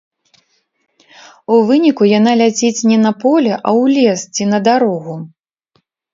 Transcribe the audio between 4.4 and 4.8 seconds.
на